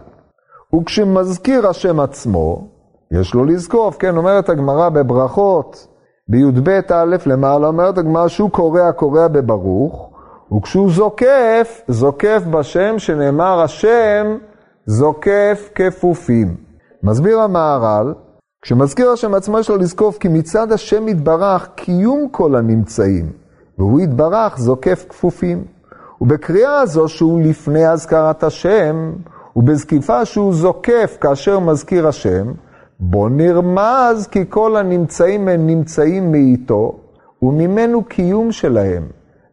[0.75, 2.67] וכשמזכיר השם עצמו,
[3.11, 5.87] יש לו לזקוף, כן, אומרת הגמרא בברכות,
[6.27, 10.09] בי"ב א' למעלה, אומרת הגמרא שהוא קורע, קורע בברוך,
[10.57, 14.37] וכשהוא זוקף, זוקף בשם, שנאמר השם
[14.85, 16.55] זוקף כפופים.
[17.03, 18.13] מסביר המהר"ל,
[18.61, 23.31] כשמזכיר השם עצמו יש לו לזקוף כי מצד השם יתברך קיום כל הנמצאים,
[23.77, 25.80] והוא יתברך זוקף כפופים.
[26.21, 29.11] ובקריאה הזו שהוא לפני אזכרת השם,
[29.55, 32.51] ובזקיפה שהוא זוקף כאשר מזכיר השם,
[32.99, 36.99] בו נרמז כי כל הנמצאים הם נמצאים מאיתו,
[37.41, 39.03] וממנו קיום שלהם,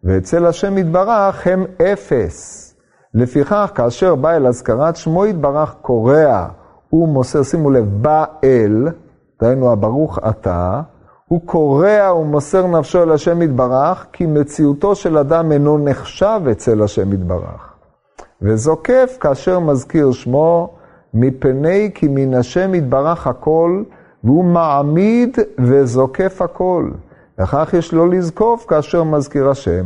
[0.04, 2.64] ואצל השם יתברך הם אפס.
[3.14, 6.48] לפיכך, כאשר בא אל אזכרת שמו יתברך קורע
[6.92, 8.88] ומוסר, שימו לב, בא אל,
[9.42, 10.80] דהיינו הברוך אתה,
[11.28, 17.12] הוא קורע ומוסר נפשו אל השם יתברך, כי מציאותו של אדם אינו נחשב אצל השם
[17.12, 17.72] יתברך.
[18.42, 20.74] וזוקף כאשר מזכיר שמו,
[21.14, 23.82] מפני כי מן השם יתברך הכל,
[24.24, 26.90] והוא מעמיד וזוקף הכל.
[27.38, 29.84] וכך יש לו לזקוף כאשר מזכיר השם.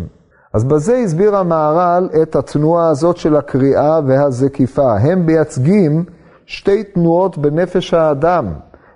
[0.52, 4.96] אז בזה הסביר המהר"ל את התנועה הזאת של הקריאה והזקיפה.
[4.96, 6.04] הם מייצגים
[6.46, 8.46] שתי תנועות בנפש האדם.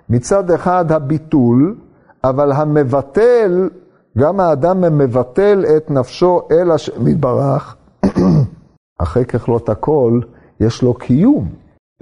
[0.09, 1.75] מצד אחד הביטול,
[2.23, 3.69] אבל המבטל,
[4.17, 7.75] גם האדם מבטל את נפשו אל השם יתברך.
[9.03, 10.19] אחרי ככלות הכל,
[10.59, 11.49] יש לו קיום.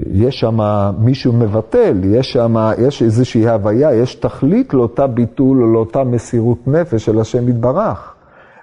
[0.01, 0.59] יש שם
[0.99, 7.05] מישהו מבטל, יש שם, יש איזושהי הוויה, יש תכלית לאותה ביטול או לאותה מסירות נפש
[7.05, 8.13] של השם יתברך.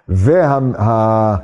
[0.08, 1.38] והקריאה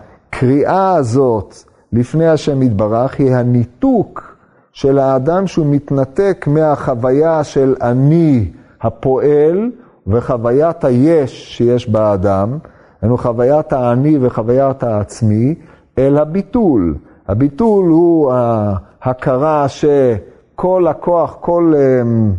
[0.94, 1.54] הזאת
[1.92, 4.36] לפני השם יתברך היא הניתוק
[4.72, 9.70] של האדם שהוא מתנתק מהחוויה של אני הפועל
[10.08, 12.58] וחוויית היש שיש באדם,
[13.02, 15.54] היינו חוויית האני וחוויית העצמי,
[15.98, 16.94] אל הביטול.
[17.28, 21.74] הביטול הוא ההכרה שכל הכוח, כל...
[21.76, 22.32] אמ,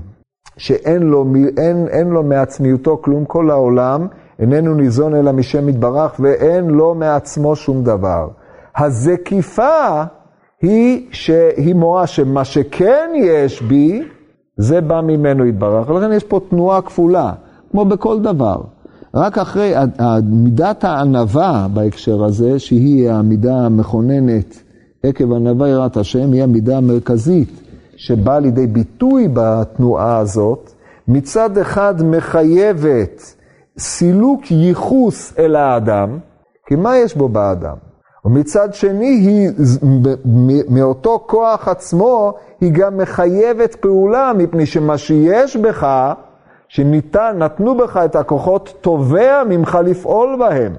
[0.58, 1.26] שאין לו,
[1.58, 4.08] אין, אין לו מעצמיותו כלום, כל העולם
[4.40, 8.28] איננו ניזון אלא משם יתברך ואין לו מעצמו שום דבר.
[8.78, 10.04] הזקיפה
[10.62, 14.04] היא שהיא מורה שמה שכן יש בי,
[14.58, 15.90] זה בא ממנו יתברך.
[15.90, 17.32] ולכן יש פה תנועה כפולה,
[17.72, 18.62] כמו בכל דבר.
[19.14, 19.74] רק אחרי
[20.24, 24.64] מידת הענווה בהקשר הזה, שהיא המידה המכוננת
[25.04, 27.50] עקב ענווה יראת השם, היא המידה המרכזית
[27.98, 30.72] שבאה לידי ביטוי בתנועה הזאת,
[31.08, 33.36] מצד אחד מחייבת
[33.78, 36.18] סילוק ייחוס אל האדם,
[36.68, 37.76] כי מה יש בו באדם?
[38.26, 39.50] ומצד שני, היא,
[40.70, 45.88] מאותו כוח עצמו, היא גם מחייבת פעולה, מפני שמה שיש בך,
[46.70, 50.74] שניתן, נתנו בך את הכוחות, תובע ממך לפעול בהם.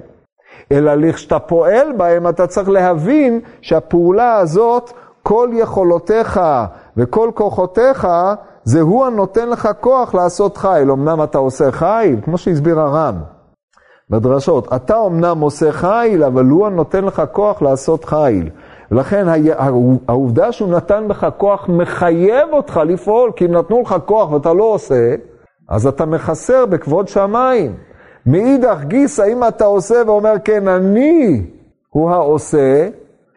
[0.72, 6.40] אלא לכשאתה פועל בהם, אתה צריך להבין שהפעולה הזאת, כל יכולותיך
[6.96, 8.08] וכל כוחותיך,
[8.64, 10.90] זה הוא הנותן לך כוח לעשות חיל.
[10.90, 13.14] אמנם אתה עושה חיל, כמו שהסביר הר"ן
[14.10, 18.50] בדרשות, אתה אמנם עושה חיל, אבל הוא הנותן לך כוח לעשות חיל.
[18.90, 19.26] ולכן
[20.08, 24.64] העובדה שהוא נתן בך כוח מחייב אותך לפעול, כי אם נתנו לך כוח ואתה לא
[24.64, 25.14] עושה,
[25.70, 27.74] אז אתה מחסר בכבוד שמיים.
[28.26, 31.42] מאידך גיסא, אם אתה עושה ואומר, כן, אני
[31.90, 32.88] הוא העושה,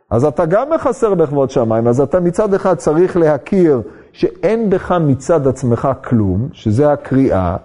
[0.10, 1.88] אז אתה גם מחסר בכבוד שמיים.
[1.88, 7.56] אז אתה מצד אחד צריך להכיר שאין בך מצד עצמך כלום, שזה הקריאה.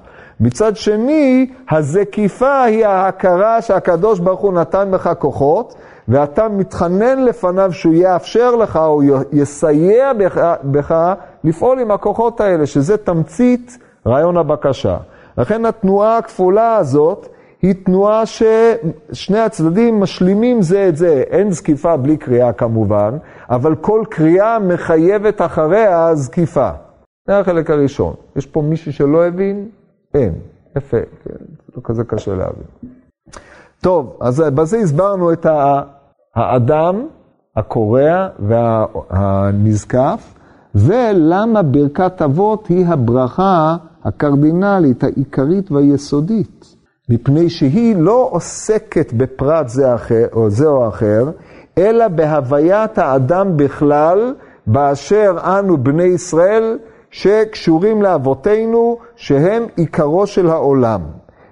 [0.40, 5.74] מצד שני, הזקיפה היא ההכרה שהקדוש ברוך הוא נתן בך כוחות,
[6.08, 9.02] ואתה מתחנן לפניו שהוא יאפשר לך או
[9.32, 14.96] יסייע בך, בך לפעול עם הכוחות האלה, שזה תמצית רעיון הבקשה.
[15.38, 17.28] לכן התנועה הכפולה הזאת
[17.62, 21.22] היא תנועה ששני הצדדים משלימים זה את זה.
[21.30, 23.16] אין זקיפה בלי קריאה כמובן,
[23.50, 26.70] אבל כל קריאה מחייבת אחריה זקיפה.
[27.26, 28.14] זה החלק הראשון.
[28.36, 29.68] יש פה מישהו שלא הבין?
[30.14, 30.32] אין.
[30.76, 31.44] יפה, כן,
[31.76, 32.64] לא כזה קשה להבין.
[33.80, 35.46] טוב, אז בזה הסברנו את
[36.36, 37.06] האדם,
[37.56, 40.34] הקורע והנזקף,
[40.74, 46.74] ולמה ברכת אבות היא הברכה הקרדינלית, העיקרית והיסודית.
[47.08, 51.30] מפני שהיא לא עוסקת בפרט זה, אחר, או זה או אחר,
[51.78, 54.34] אלא בהוויית האדם בכלל,
[54.66, 56.78] באשר אנו בני ישראל,
[57.10, 61.00] שקשורים לאבותינו, שהם עיקרו של העולם.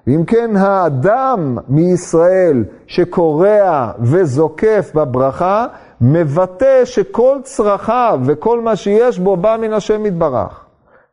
[0.06, 5.66] ואם כן, האדם מישראל שקורע וזוקף בברכה,
[6.00, 10.64] מבטא שכל צרכיו וכל מה שיש בו בא מן השם יתברך.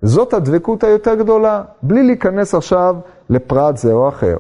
[0.01, 2.95] זאת הדבקות היותר גדולה, בלי להיכנס עכשיו
[3.29, 4.37] לפרט זה או אחר.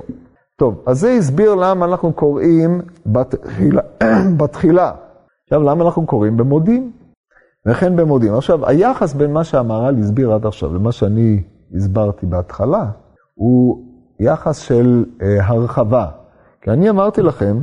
[0.55, 3.81] טוב, אז זה הסביר למה אנחנו קוראים בתחילה.
[4.39, 4.91] בתחילה.
[5.43, 6.91] עכשיו, למה אנחנו קוראים במודים?
[7.65, 8.33] וכן במודים.
[8.33, 11.43] עכשיו, היחס בין מה שהמהר"ל הסביר עד עכשיו למה שאני
[11.75, 12.85] הסברתי בהתחלה,
[13.35, 13.83] הוא
[14.19, 16.05] יחס של אה, הרחבה.
[16.61, 17.57] כי אני אמרתי לכם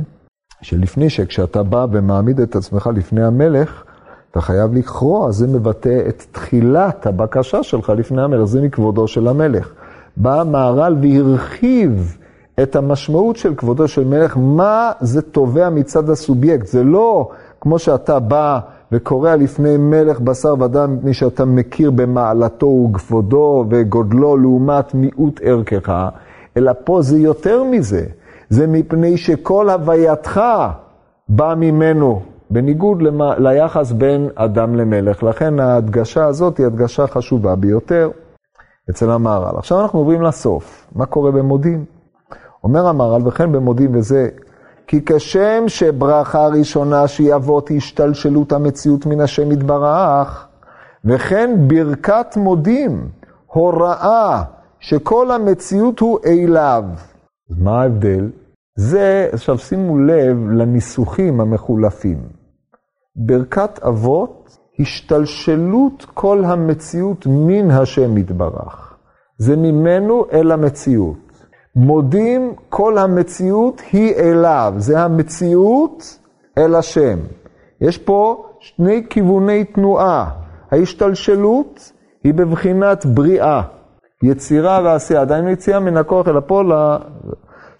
[0.61, 3.83] שלפני שכשאתה בא ומעמיד את עצמך לפני המלך,
[4.31, 9.73] אתה חייב לקרוא, זה מבטא את תחילת הבקשה שלך לפני המלך, זה מכבודו של המלך.
[10.17, 12.17] בא המהר"ל והרחיב
[12.63, 16.67] את המשמעות של כבודו של מלך, מה זה תובע מצד הסובייקט.
[16.67, 17.29] זה לא
[17.61, 18.59] כמו שאתה בא
[18.91, 26.09] וקורא לפני מלך בשר ודם, מפני שאתה מכיר במעלתו וכבודו וגודלו לעומת מיעוט ערכך,
[26.57, 28.05] אלא פה זה יותר מזה.
[28.51, 30.41] זה מפני שכל הווייתך
[31.29, 35.23] בא ממנו, בניגוד למה, ליחס בין אדם למלך.
[35.23, 38.09] לכן ההדגשה הזאת היא הדגשה חשובה ביותר
[38.89, 39.57] אצל המהר"ל.
[39.57, 40.87] עכשיו אנחנו עוברים לסוף.
[40.95, 41.85] מה קורה במודים?
[42.63, 44.29] אומר המהר"ל, וכן במודים וזה,
[44.87, 50.47] כי כשם שברכה ראשונה שהיא אבות השתלשלות המציאות מן השם יתברך,
[51.05, 53.07] וכן ברכת מודים,
[53.47, 54.43] הוראה
[54.79, 56.83] שכל המציאות הוא אליו.
[57.49, 58.29] מה ההבדל?
[58.75, 62.17] זה, עכשיו שימו לב לניסוחים המחולפים.
[63.15, 68.97] ברכת אבות, השתלשלות כל המציאות מן השם יתברך.
[69.37, 71.17] זה ממנו אל המציאות.
[71.75, 76.19] מודים כל המציאות היא אליו, זה המציאות
[76.57, 77.19] אל השם.
[77.81, 80.29] יש פה שני כיווני תנועה.
[80.71, 81.91] ההשתלשלות
[82.23, 83.61] היא בבחינת בריאה,
[84.23, 85.21] יצירה ועשייה.
[85.21, 86.67] עדיין יציאה מן הכוח אל הפועל.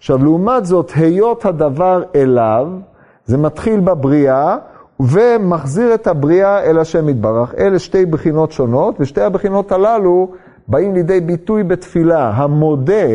[0.02, 2.68] עכשיו, לעומת זאת, היות הדבר אליו,
[3.24, 4.56] זה מתחיל בבריאה,
[5.00, 7.54] ומחזיר את הבריאה אל השם יתברך.
[7.58, 10.28] אלה שתי בחינות שונות, ושתי הבחינות הללו
[10.68, 12.30] באים לידי ביטוי בתפילה.
[12.30, 13.06] המודה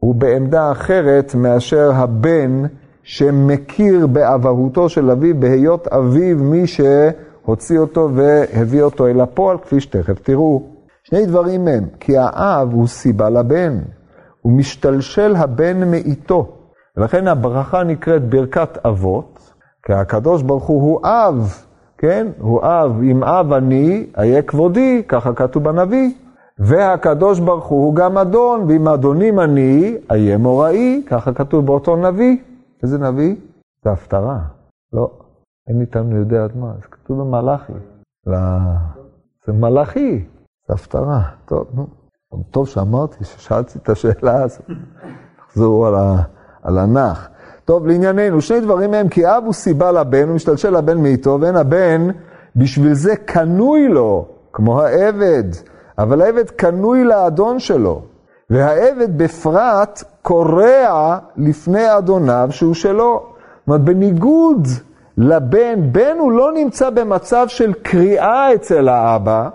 [0.00, 2.62] הוא בעמדה אחרת מאשר הבן
[3.02, 10.18] שמכיר באבהותו של אביו, בהיות אביו מי שהוציא אותו והביא אותו אל הפועל, כפי שתכף
[10.22, 10.62] תראו.
[11.04, 13.78] שני דברים הם, כי האב הוא סיבה לבן,
[14.44, 16.56] הוא משתלשל הבן מאיתו.
[16.96, 19.52] ולכן הברכה נקראת ברכת אבות,
[19.86, 21.64] כי הקדוש ברוך הוא הוא אב,
[21.98, 22.26] כן?
[22.38, 26.10] הוא אב, אם אב אני, אהיה כבודי, ככה כתוב בנביא.
[26.58, 32.36] והקדוש ברוך הוא גם אדון, ואם אדונים אני, אהיה מוראי, ככה כתוב באותו נביא.
[32.82, 33.36] איזה נביא?
[33.84, 34.38] זה הפטרה.
[34.92, 35.10] לא,
[35.68, 37.72] אין איתנו יודע עד מה, זה כתוב במלאכי.
[38.26, 38.38] לא,
[39.46, 40.24] זה מלאכי,
[40.68, 41.22] זה הפטרה.
[41.44, 42.03] טוב, נו.
[42.50, 44.70] טוב שאמרתי, ששאלתי את השאלה הזאת.
[45.48, 46.16] תחזרו על, ה,
[46.62, 47.28] על הנח.
[47.64, 51.56] טוב, לענייננו, שני דברים מהם, כי אב הוא סיבה לבן, הוא משתלשל לבן מאיתו, ואין
[51.56, 52.08] הבן,
[52.56, 55.44] בשביל זה קנוי לו, כמו העבד.
[55.98, 58.02] אבל העבד קנוי לאדון שלו,
[58.50, 63.22] והעבד בפרט קורע לפני אדוניו שהוא שלו.
[63.22, 64.68] זאת אומרת, בניגוד
[65.18, 69.48] לבן, בן הוא לא נמצא במצב של קריאה אצל האבא,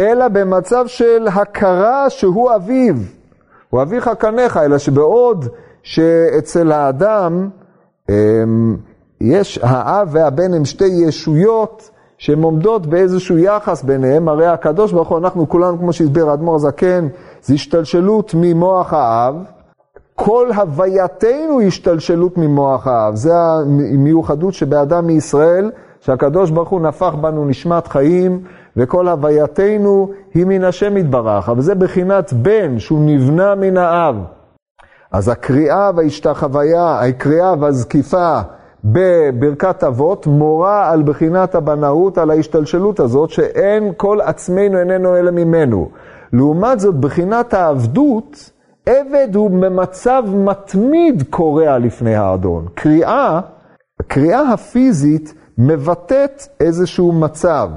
[0.00, 2.94] אלא במצב של הכרה שהוא אביו.
[3.70, 5.44] הוא אביך קניך, אלא שבעוד
[5.82, 7.48] שאצל האדם
[8.08, 8.76] אמ,
[9.20, 15.18] יש, האב והבן הם שתי ישויות, שהן עומדות באיזשהו יחס ביניהם, הרי הקדוש ברוך הוא,
[15.18, 17.08] אנחנו כולנו, כמו שהסביר האדמו"ר הזקן,
[17.42, 19.34] זה השתלשלות ממוח האב,
[20.14, 23.32] כל הווייתנו היא השתלשלות ממוח האב, זה
[23.92, 28.44] המיוחדות שבאדם מישראל, שהקדוש ברוך הוא נפח בנו נשמת חיים,
[28.76, 34.16] וכל הווייתנו היא מן השם יתברך, אבל זה בחינת בן שהוא נבנה מן האב.
[35.12, 38.40] אז הקריאה וההשתחוויה, הקריאה והזקיפה,
[38.84, 45.88] בברכת אבות מורה על בחינת הבנאות, על ההשתלשלות הזאת, שאין כל עצמנו איננו אלא ממנו.
[46.32, 48.50] לעומת זאת, בחינת העבדות,
[48.86, 52.66] עבד הוא במצב מתמיד קורע לפני האדון.
[52.74, 53.40] קריאה,
[54.00, 57.70] הקריאה הפיזית מבטאת איזשהו מצב.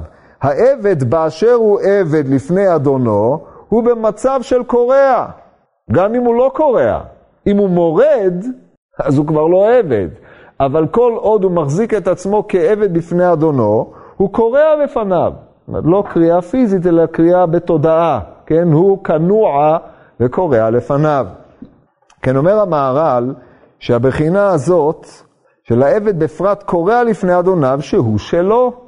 [0.44, 5.26] העבד באשר הוא עבד לפני אדונו, הוא במצב של קורע,
[5.92, 7.00] גם אם הוא לא קורע.
[7.48, 8.34] אם הוא מורד,
[9.00, 10.08] אז הוא כבר לא עבד.
[10.60, 15.34] אבל כל עוד הוא מחזיק את עצמו כעבד בפני אדונו, הוא קורע בפניו.
[15.68, 18.20] לא קריאה פיזית, אלא קריאה בתודעה.
[18.46, 19.78] כן, הוא כנוע
[20.20, 21.26] וקורע לפניו.
[22.22, 23.34] כן, אומר המהר"ל,
[23.80, 25.08] שהבחינה הזאת
[25.64, 28.83] של העבד בפרט קורע לפני אדוניו שהוא שלו.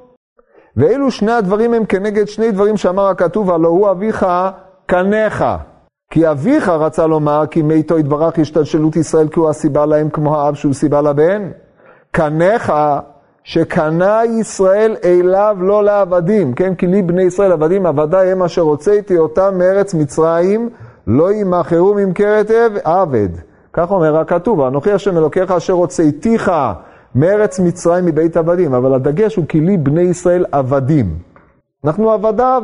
[0.77, 4.25] ואילו שני הדברים הם כנגד שני דברים שאמר הכתוב, הלא הוא אביך
[4.85, 5.45] קניך.
[6.11, 10.55] כי אביך רצה לומר, כי מאיתו יתברך השתלשלות ישראל, כי הוא הסיבה להם כמו האב
[10.55, 11.49] שהוא סיבה לבן.
[12.11, 12.73] קניך
[13.43, 16.75] שקנה ישראל אליו לא לעבדים, כן?
[16.75, 20.69] כי לי בני ישראל עבדים, עבדי הם אשר הוצאתי אותם מארץ מצרים,
[21.07, 22.51] לא ימכרו ממכרת
[22.83, 23.29] עבד.
[23.73, 26.51] כך אומר הכתוב, אנוכי השם אלוקיך אשר הוצאתיך
[27.15, 31.17] מארץ מצרים מבית עבדים, אבל הדגש הוא כי לי בני ישראל עבדים.
[31.85, 32.63] אנחנו עבדיו.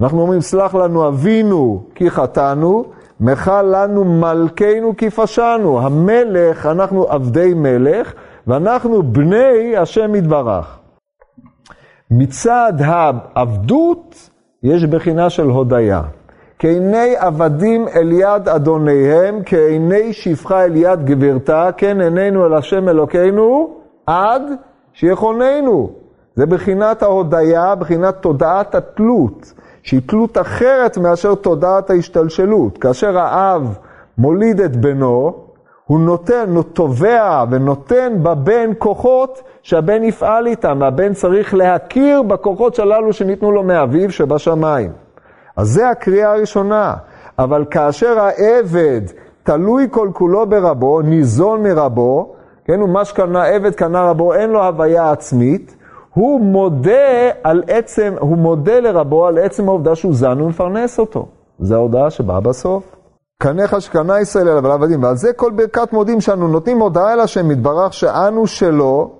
[0.00, 2.84] אנחנו אומרים, סלח לנו אבינו כי חטאנו,
[3.20, 5.80] מחל לנו מלכנו כי פשענו.
[5.80, 8.12] המלך, אנחנו עבדי מלך,
[8.46, 10.78] ואנחנו בני השם יתברך.
[12.10, 14.30] מצד העבדות
[14.62, 16.02] יש בחינה של הודיה.
[16.58, 23.77] כעיני עבדים אל יד אדוניהם, כעיני שפחה אל יד גברתה, כן עינינו אל השם אלוקינו,
[24.08, 24.42] עד
[24.92, 25.90] שיכוננו.
[26.34, 29.52] זה בחינת ההודיה, בחינת תודעת התלות,
[29.82, 32.78] שהיא תלות אחרת מאשר תודעת ההשתלשלות.
[32.78, 33.78] כאשר האב
[34.18, 35.32] מוליד את בנו,
[35.86, 43.12] הוא נותן, הוא תובע ונותן בבן כוחות שהבן יפעל איתם, והבן צריך להכיר בכוחות שללו
[43.12, 44.92] שניתנו לו מאביו שבשמיים.
[45.56, 46.94] אז זה הקריאה הראשונה.
[47.38, 49.00] אבל כאשר העבד
[49.42, 52.34] תלוי כל כולו ברבו, ניזון מרבו,
[52.70, 55.76] כן, ומה שקנה עבד קנה רבו, אין לו הוויה עצמית,
[56.14, 61.26] הוא מודה על עצם, הוא מודה לרבו על עצם העובדה שהוא זן ומפרנס אותו.
[61.58, 62.96] זו ההודעה שבאה בסוף.
[63.42, 67.50] קניך שקנה ישראל אליו ולעבדים, ועל זה כל ברכת מודים שאנו נותנים הודעה אל השם
[67.50, 69.10] יתברך שאנו שלו,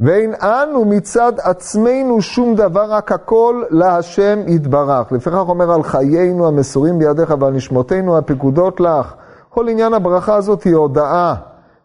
[0.00, 5.12] ואין אנו מצד עצמנו שום דבר, רק הכל להשם יתברך.
[5.12, 9.14] לפיכך אומר על חיינו המסורים בידיך ועל נשמותינו הפקודות לך.
[9.48, 11.34] כל עניין הברכה הזאת היא הודעה,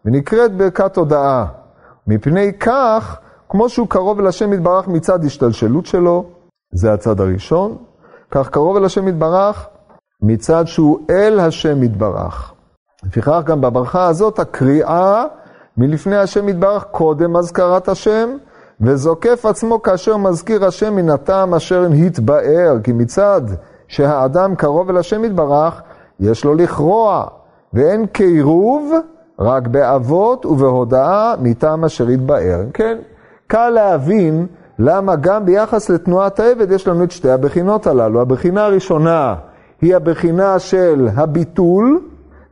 [0.06, 1.46] ונקראת ברכת הודעה.
[2.08, 3.18] מפני כך,
[3.50, 6.26] כמו שהוא קרוב אל השם יתברך מצד השתלשלות שלו,
[6.74, 7.78] זה הצד הראשון,
[8.32, 9.68] כך קרוב אל השם יתברך
[10.22, 12.54] מצד שהוא אל השם יתברך.
[13.04, 15.26] לפיכך גם בברכה הזאת הקריאה
[15.78, 18.30] מלפני השם יתברך קודם אזכרת השם,
[18.82, 23.42] וזוקף עצמו כאשר מזכיר השם מן הטעם אשר התבאר, כי מצד
[23.88, 25.82] שהאדם קרוב אל השם יתברך,
[26.20, 27.26] יש לו לכרוע,
[27.74, 28.94] ואין קירוב
[29.44, 32.62] רק באבות ובהודאה מטעם אשר התבאר.
[32.74, 32.98] כן,
[33.48, 34.48] קל להבין
[34.80, 38.22] למה גם ביחס לתנועת העבד יש לנו את שתי הבחינות הללו.
[38.22, 39.36] הבחינה הראשונה
[39.82, 42.02] היא הבחינה של הביטול,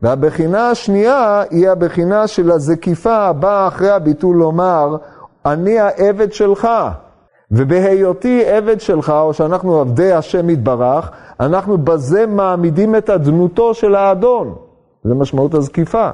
[0.02, 4.96] והבחינה השנייה היא הבחינה של הזקיפה הבאה אחרי הביטול לומר,
[5.46, 6.68] אני העבד שלך,
[7.52, 14.56] ובהיותי עבד שלך, או שאנחנו עבדי השם יתברך, אנחנו בזה מעמידים את אדנותו של האדון.
[15.04, 16.10] זה משמעות הזקיפה.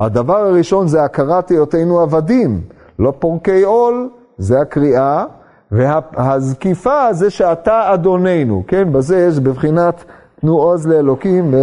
[0.00, 2.60] הדבר הראשון זה הכרת היותנו עבדים,
[2.98, 5.24] לא פורקי עול, זה הקריאה,
[5.72, 8.92] והזקיפה זה שאתה אדוננו, כן?
[8.92, 10.04] בזה יש בבחינת
[10.40, 11.54] תנו עוז לאלוקים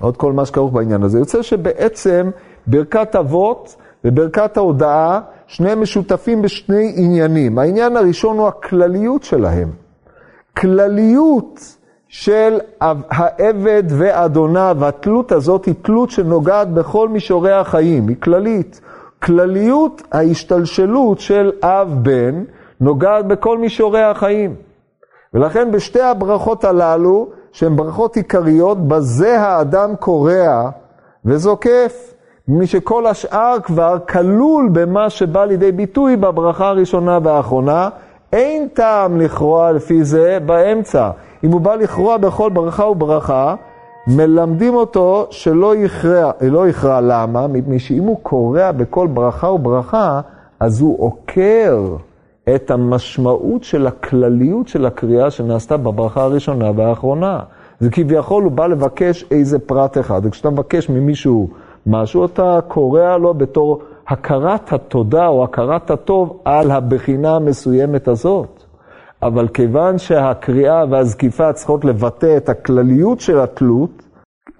[0.00, 1.18] ועוד כל מה שכרוך בעניין הזה.
[1.18, 2.30] יוצא שבעצם
[2.66, 7.58] ברכת אבות וברכת ההודעה, שניהם משותפים בשני עניינים.
[7.58, 9.70] העניין הראשון הוא הכלליות שלהם.
[10.56, 11.76] כלליות
[12.12, 12.58] של
[13.10, 18.80] העבד ואדוניו, והתלות הזאת היא תלות שנוגעת בכל מישורי החיים, היא כללית.
[19.22, 22.44] כלליות ההשתלשלות של אב-בן
[22.80, 24.54] נוגעת בכל מישורי החיים.
[25.34, 30.70] ולכן בשתי הברכות הללו, שהן ברכות עיקריות, בזה האדם קורע
[31.24, 32.14] וזוקף,
[32.48, 37.88] מפני שכל השאר כבר כלול במה שבא לידי ביטוי בברכה הראשונה והאחרונה,
[38.32, 41.10] אין טעם לכרוע לפי זה באמצע.
[41.44, 43.54] אם הוא בא לכרוע בכל ברכה וברכה,
[44.06, 47.46] מלמדים אותו שלא יכרע, לא יכרע למה?
[47.46, 50.20] מפני שאם הוא קורע בכל ברכה וברכה,
[50.60, 51.84] אז הוא עוקר
[52.54, 57.40] את המשמעות של הכלליות של הקריאה שנעשתה בברכה הראשונה והאחרונה.
[57.80, 61.48] זה כביכול הוא בא לבקש איזה פרט אחד, וכשאתה מבקש ממישהו
[61.86, 68.61] משהו, אתה קורע לו בתור הכרת התודה או הכרת הטוב על הבחינה המסוימת הזאת.
[69.22, 74.02] אבל כיוון שהקריאה והזקיפה צריכות לבטא את הכלליות של התלות,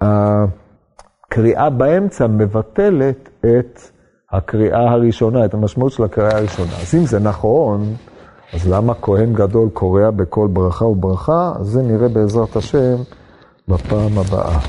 [0.01, 3.79] הקריאה באמצע מבטלת את
[4.31, 6.71] הקריאה הראשונה, את המשמעות של הקריאה הראשונה.
[6.81, 7.93] אז אם זה נכון,
[8.53, 11.53] אז למה כהן גדול קורע בכל ברכה וברכה?
[11.61, 12.95] זה נראה בעזרת השם
[13.67, 14.59] בפעם הבאה.